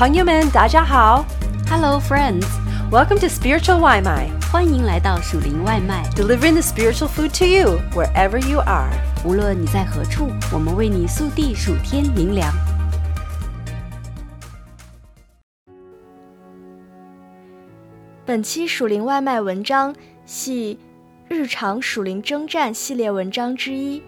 [0.00, 1.26] 朋友们，大家好。
[1.68, 6.08] Hello, friends！Welcome to Spiritual 外卖欢迎来到属灵外卖。
[6.16, 8.88] delivering the spiritual food to you wherever you are.
[9.26, 12.50] 无论你在何处，我们为你速递数天灵粮。
[18.24, 19.94] 本期属灵外卖文章
[20.24, 20.80] 系
[21.28, 24.02] 日常属灵征战系列文章之一。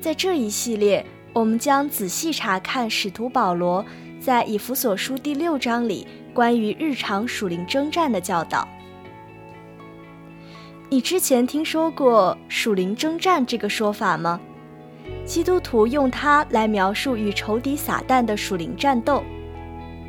[0.00, 3.86] 在这一系列，我们将仔细查看使徒保罗
[4.20, 8.66] 在以弗所书第六章里关于日常属灵征战的教导。
[10.90, 14.40] 你之前听说过属灵征战这个说法吗？
[15.24, 19.22] 基督徒用它来描述与仇敌撒旦的属灵战斗。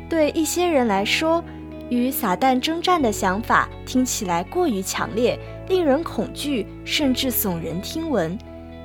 [0.08, 1.42] 对一些人来说，
[1.88, 8.36] 与撒旦征战的想法听起来过于强烈，令人恐惧，甚至耸人听闻，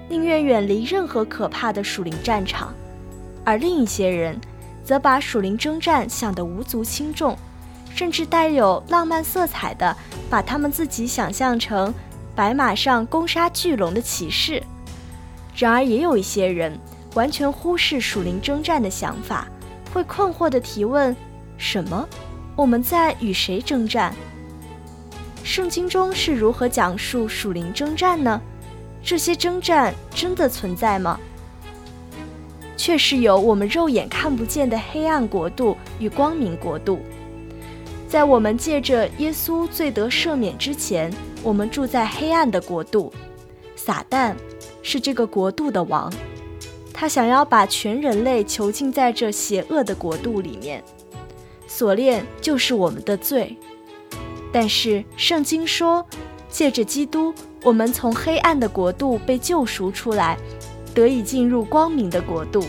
[0.08, 2.70] 宁愿远离任何可怕的属灵战场；
[3.44, 4.40] 而另一些人，
[4.86, 7.36] 则把属灵征战想得无足轻重，
[7.94, 9.98] 甚至带有浪漫色彩的，
[10.30, 11.92] 把他们自己想象成
[12.36, 14.62] 白马上攻杀巨龙的骑士。
[15.56, 16.78] 然而，也有一些人
[17.16, 19.48] 完全忽视属灵征战的想法，
[19.92, 21.16] 会困惑地提问：
[21.58, 22.08] 什么？
[22.56, 24.14] 我们在与谁征战？
[25.44, 28.40] 圣经中是如何讲述属灵征战呢？
[29.04, 31.20] 这些征战真的存在吗？
[32.78, 37.00] 却是有我们肉眼看不见的黑暗国度与光明国度。
[38.08, 41.12] 在我们借着耶稣罪得赦免之前，
[41.44, 43.12] 我们住在黑暗的国度。
[43.76, 44.34] 撒旦
[44.82, 46.12] 是这个国度的王，
[46.94, 50.84] 他想要把全人类囚禁在这邪恶的国度里面。
[51.68, 53.56] 锁链就是我们的罪，
[54.52, 56.06] 但是圣经说，
[56.50, 60.38] 借着基督，我们从黑暗的国度被救赎出来，
[60.96, 62.64] 得以进入光明的国度。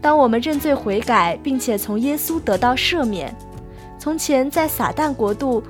[0.00, 3.32] 当我们认罪悔改，并且从耶稣得到赦免，
[3.98, 5.62] 从前在撒旦国度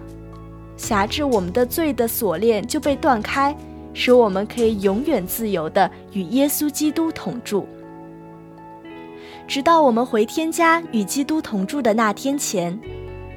[0.77, 3.57] 辖制我们的罪的锁链就被断开，
[3.93, 7.67] 使我们可以永远自由地与耶稣基督同住。
[9.49, 12.79] 直到我们回天家与基督同住的那天前，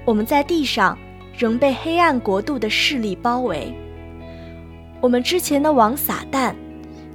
[0.06, 0.98] 我们在地上
[1.38, 3.74] 仍被黑暗国度的势力包围。
[5.00, 6.54] 我们之前的王撒旦，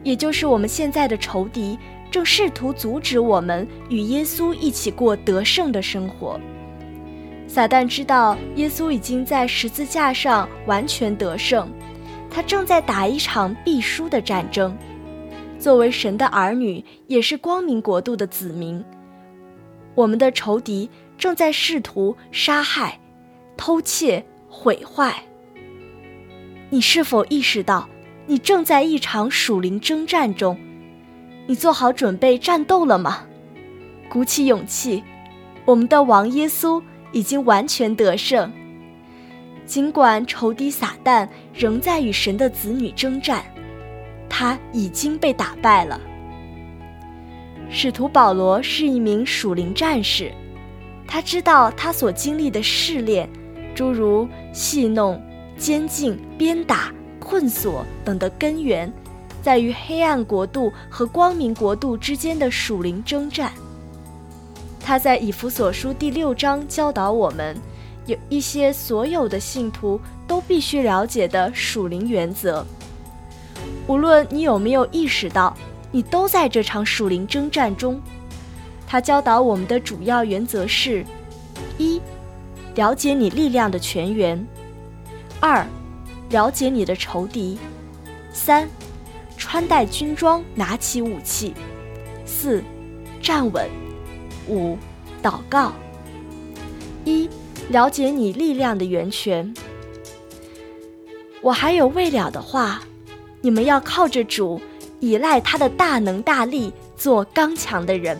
[0.04, 1.76] 也就是我们现在的仇敌，
[2.10, 6.38] 正试图阻止我们与耶稣一起过得胜的生活。
[7.48, 11.68] 撒旦知道耶稣已经在十字架上完全得胜，
[12.30, 14.76] 他正在打一场必输的战争。
[15.58, 18.84] 作为神的儿女，也是光明国度的子民，
[19.94, 22.98] 我们的仇敌正在试图杀害、
[23.56, 25.22] 偷窃、毁坏。
[26.70, 27.88] 你是否意识到，
[28.26, 30.56] 你正在一场属灵征战中？
[31.46, 33.24] 你做好准备战斗了吗？
[34.08, 35.02] 鼓起勇气，
[35.64, 38.50] 我们的王耶稣已经完全得胜。
[39.66, 43.44] 尽管仇敌撒旦仍在与神的子女征战。
[44.36, 46.00] 他已经被打败了。
[47.70, 50.32] 使徒保罗是一名属灵战士，
[51.06, 53.28] 他知道他所经历的试炼，
[53.76, 55.22] 诸如戏弄、
[55.56, 56.92] 监禁、鞭打、
[57.24, 58.92] 困锁等的根源，
[59.42, 63.50] 在于黑暗国度和光明国度之间的属灵征战。
[64.80, 67.56] 他在以弗所书第六章教导我们，
[68.04, 72.64] 有一些所有的信徒都必须了解的属灵原则。
[73.86, 75.56] 无论你有没有意识到，
[75.90, 78.00] 你都在这场属灵征战中。
[78.86, 81.04] 他教导我们的主要原则是：
[81.78, 82.00] 一、
[82.74, 84.38] 了解你力量的泉源；
[85.40, 85.66] 二、
[86.30, 87.56] 了解你的仇敌；
[88.32, 88.68] 三、
[89.36, 91.52] 穿戴军装，拿起武器；
[92.24, 92.62] 四、
[93.22, 93.68] 站稳；
[94.48, 94.76] 五、
[95.22, 95.72] 祷告。
[97.04, 97.28] 一、
[97.68, 99.54] 了解你力量的源泉。
[101.40, 102.82] 我还有未了的话。
[103.42, 104.58] 你们要靠着主，
[105.00, 108.18] 依赖他的大能大力，做刚强的人。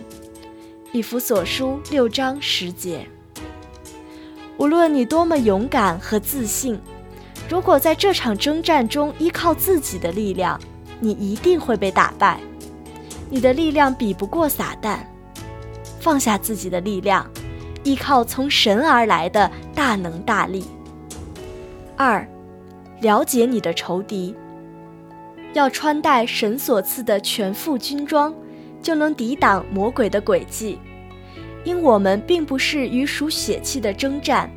[0.93, 3.09] 以弗所书六章十节。
[4.59, 6.79] 无论你多么勇敢和自信，
[7.49, 10.59] 如果在这场征战中依靠自己的力量，
[10.99, 12.41] 你一定会被打败。
[13.31, 14.99] 你的力量比不过撒旦。
[16.01, 17.27] 放下自己的力量，
[17.83, 20.65] 依靠从神而来的大能大力。
[21.97, 22.27] 二，
[23.01, 24.35] 了解你的仇敌。
[25.53, 28.35] 要穿戴神所赐的全副军装，
[28.83, 30.79] 就能抵挡魔鬼的诡计。
[31.65, 34.51] 因我们并不是与属血气的征战，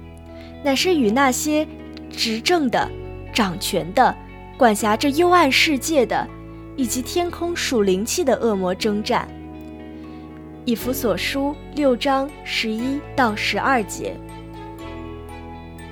[0.63, 1.65] 乃是与那些
[2.11, 2.89] 执政的、
[3.33, 4.15] 掌权的、
[4.57, 6.27] 管辖着幽暗世界的，
[6.75, 9.27] 以及天空属灵气的恶魔征战。
[10.65, 14.15] 以弗所书六章十一到十二节。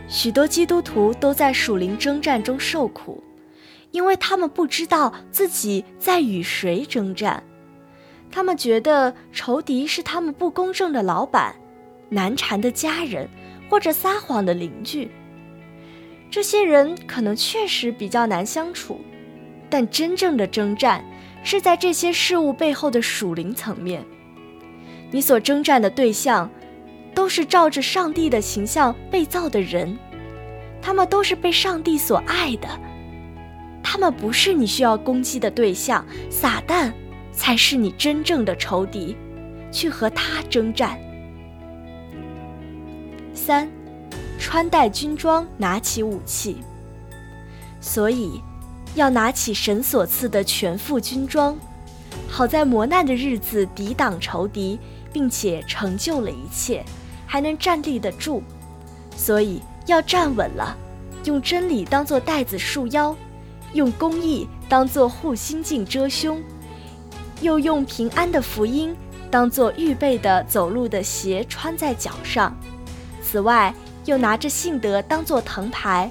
[0.08, 3.24] 许多基督徒都在属灵征战中受苦，
[3.92, 7.42] 因为他们不知道自己在与谁征战。
[8.30, 11.56] 他们觉得仇敌是他们不公正的老板、
[12.10, 13.30] 难缠的家人
[13.70, 15.10] 或者撒谎的邻居。
[16.30, 19.00] 这些人可能确实比较难相处，
[19.69, 21.04] 但真正的征战
[21.44, 24.04] 是在这些事物背后的属灵层面。
[25.12, 26.50] 你所征战的对象，
[27.13, 29.98] 都是照着上帝的形象被造的人，
[30.81, 32.68] 他们都是被上帝所爱的，
[33.81, 36.92] 他们不是你需要攻击的对象，撒旦
[37.31, 39.16] 才是你真正的仇敌，
[39.72, 41.00] 去和他征战。
[43.33, 43.69] 三。
[44.40, 46.58] 穿戴军装，拿起武器。
[47.82, 48.42] 所以，
[48.96, 51.58] 要拿起神所赐的全副军装，
[52.28, 54.80] 好在磨难的日子抵挡仇敌，
[55.14, 56.84] 并且成就了一切，
[57.26, 58.42] 还能站立得住。
[59.16, 60.76] 所以要站稳了，
[61.26, 63.16] 用真理当做带子束腰，
[63.74, 66.42] 用公义当做护心镜遮胸，
[67.42, 68.96] 又用平安的福音
[69.30, 72.56] 当做预备的走路的鞋穿在脚上。
[73.22, 73.74] 此外，
[74.06, 76.10] 又拿着信德当做藤牌，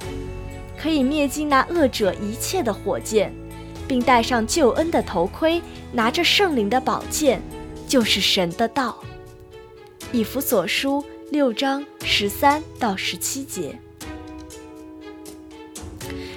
[0.77, 3.33] 可以灭尽那恶者一切的火箭，
[3.89, 5.63] 并戴上救恩的头盔，
[5.93, 7.41] 拿着圣灵的宝剑，
[7.87, 8.99] 就是神的道。
[10.13, 13.79] 以弗所书六章十三到十七节。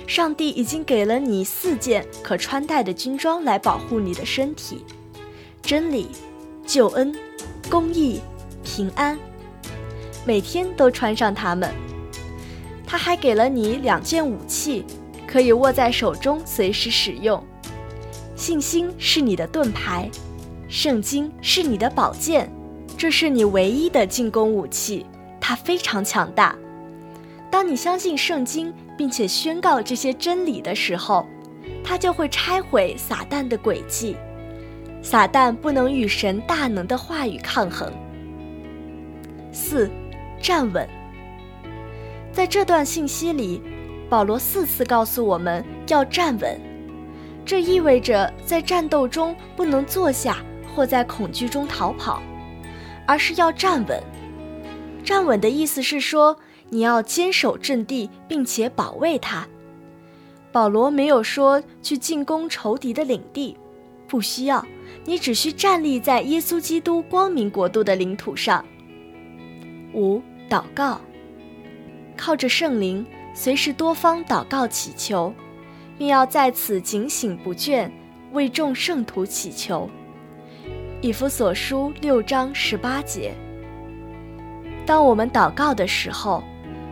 [0.07, 4.83] 上帝已经给了你四件可穿戴的军装来保护你的身体：
[5.62, 6.07] 真理、
[6.65, 7.13] 救恩、
[7.69, 8.21] 公义、
[8.63, 9.19] 平安。
[10.27, 11.74] 每天都穿上它们。
[12.85, 14.83] 他还给了你两件武器，
[15.25, 17.41] 可以握在手中随时使用。
[18.35, 20.09] 信心是你的盾牌，
[20.68, 22.51] 圣经是你的宝剑，
[22.97, 25.06] 这是你唯一的进攻武器，
[25.39, 26.53] 它非常强大。
[27.50, 31.25] 当你相信圣经，并且宣告这些真理的时候，
[31.85, 34.18] 它就会拆毁撒旦的诡计。
[35.01, 37.89] 撒旦不能与神大能的话语抗衡。
[39.53, 39.89] 四。
[40.48, 40.88] 站稳。
[42.32, 43.62] 在这段信息里，
[44.10, 46.58] 保罗四次告诉我们要站稳，
[47.46, 50.38] 这意味着在战斗中不能坐下
[50.74, 52.22] 或在恐惧中逃跑，
[53.06, 54.02] 而是要站稳。
[55.04, 56.38] 站稳的意思是说，
[56.70, 59.46] 你要坚守阵地，并且保卫它。
[60.54, 63.58] 保罗没有说去进攻仇敌的领地，
[64.08, 64.66] 不需要，
[65.04, 68.64] 你只需站立在耶稣基督光明国度的领土上。
[69.94, 71.02] 五祷告，
[72.16, 75.34] 靠着圣灵，随时多方祷告祈求，
[75.98, 77.90] 并要在此警醒不倦，
[78.32, 79.90] 为众圣徒祈求。
[81.02, 83.34] 以弗所书六章十八节。
[84.86, 86.44] 当我们祷告的时候，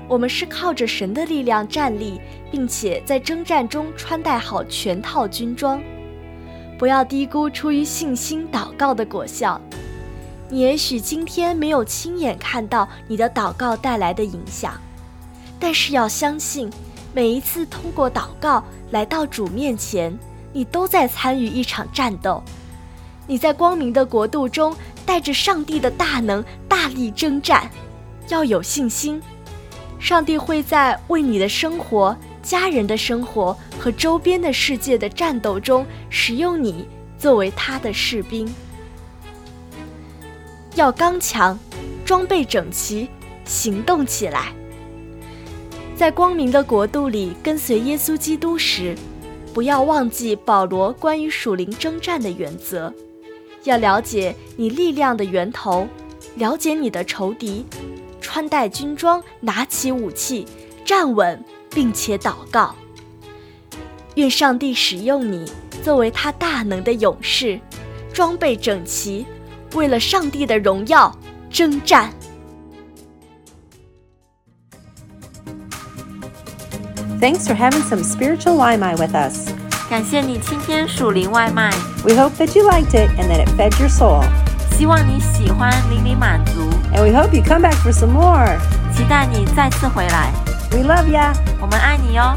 [0.08, 2.20] 我们是靠着神的力量站立，
[2.52, 5.82] 并且在征战中穿戴好全套军装。
[6.78, 9.60] 不要低估出于信心祷告的果效。
[10.50, 14.80] 你也许今天没有亲眼看到你的祷告带来的影响，
[15.60, 16.72] 但是要相信，
[17.14, 20.18] 每一次通过祷告来到主面前，
[20.54, 22.44] 你都在参与一场战斗。
[23.26, 27.68] 你在光明的国度中，带着上帝的大能大力征战。
[28.30, 29.22] 要有信心，
[30.00, 36.88] 上帝会在为你的生活、家人的生活和周边的世界的战斗中使用你，
[37.18, 38.48] 作为他的士兵。
[40.76, 41.58] 要刚强，
[42.04, 43.08] 装备整齐，
[43.46, 44.54] 行动起来。
[45.96, 48.94] 在光明的国度里跟随耶稣基督时，
[49.54, 52.94] 不要忘记保罗关于属灵征战的原则。
[53.64, 55.88] 要了解你力量的源头，
[56.36, 57.66] 了解你的仇敌，
[58.20, 60.46] 穿戴军装，拿起武器，
[60.84, 62.76] 站稳，并且祷告。
[64.16, 65.50] 愿上帝使用你，
[65.82, 67.58] 作为他大能的勇士，
[68.14, 69.26] 装备整齐。
[69.75, 71.15] 为了上帝的荣耀
[71.51, 72.11] 征战。
[77.21, 79.51] Thanks for having some spiritual Waimai with us.
[79.91, 81.71] 感谢你今天属灵外卖。
[82.05, 84.25] We hope that you liked it and that it fed your soul.
[84.79, 86.71] 希望你喜欢，令你满足。
[86.95, 88.59] And we hope you come back for some more.
[88.97, 90.33] 期待你再次回来。
[90.71, 91.35] We love ya.
[91.61, 92.35] 我们爱你哟。